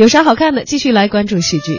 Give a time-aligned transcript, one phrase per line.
[0.00, 0.64] 有啥好看的？
[0.64, 1.76] 继续来关注戏剧。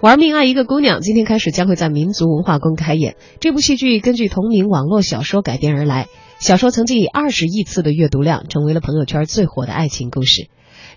[0.00, 3.14] 玩命爱一个姑娘，今天开始将会在民族文化宫开演。
[3.38, 6.08] 这部戏剧根据同名网络小说改编而来，
[6.40, 10.48] 小说曾经以二十亿次的阅读量，成为了朋友圈最火的爱情故事。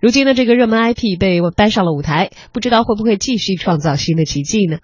[0.01, 4.79] 如今的，这个热门 IP 被搬上了舞台，不知道会不会继续创造新的奇迹呢？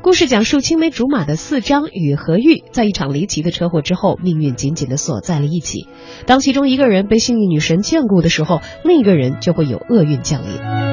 [0.00, 5.86] 故事讲述青梅竹马的四张与何玉，在一场离奇的车祸之后，命运紧紧的锁在了一起。
[6.26, 10.91] 当其中一个人被幸运女神眷顾的时候，另一个人就会有厄运降临。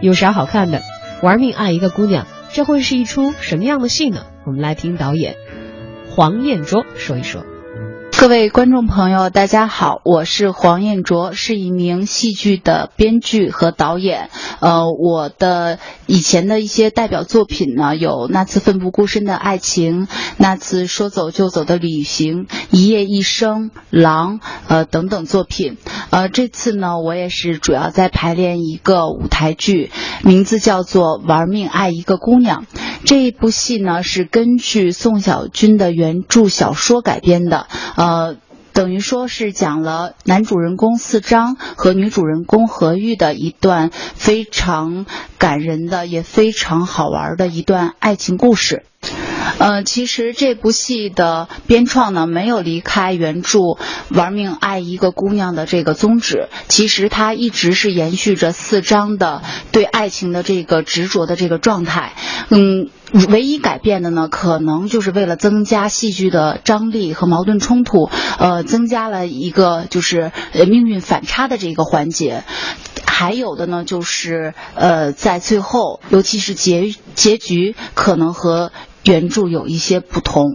[0.00, 0.82] 有啥好看的？
[1.22, 4.26] 玩命爱一个姑娘，这会是一出什么样的戏呢？
[4.44, 5.34] 我们来听导演
[6.10, 7.44] 黄彦卓说一说。
[8.26, 14.30] 各位观众朋友，大家好，我是黄彦卓，是一名戏剧的编剧和导演。
[14.58, 20.06] 呃，我的以前的一些代表作品呢，有《那次奋不顾身的爱情》，
[20.38, 25.76] 《那次说走就走的旅行》，《一夜一生》，《狼》呃等等作品。
[26.10, 29.92] 呃，这次呢，我也是主要在排练一个舞台剧，
[30.24, 32.66] 名字叫做《玩命爱一个姑娘》。
[33.06, 37.68] 这一部戏呢，是根据宋小军的原著小说改编的。
[37.96, 38.36] 呃，
[38.72, 45.06] 等于说是讲了男主人公四章和女主人公何玉的一段非常
[45.38, 48.82] 感人的，也非常好玩的一段爱情故事。
[49.58, 53.58] 呃，其实这部戏的编创呢，没有离开原著
[54.14, 56.48] “玩命爱一个姑娘”的这个宗旨。
[56.68, 62.12] 其实它一直是延续着四章的对爱情的这个执着的这个状态。
[62.50, 62.90] 嗯，
[63.30, 72.44] 唯一改变的呢，可能就是为了增加戏剧的张力和矛盾冲突，呃，增加了一个就是命运反差的这个环节。
[73.06, 78.70] 还有的呢，就是呃，在最后，尤其是结结局，可能和。
[79.06, 80.54] 原著有一些不同。